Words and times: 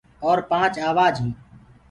اور 0.25 0.37
پآنچ 0.49 0.73
آوآج 0.89 1.15
هينٚ 1.23 1.35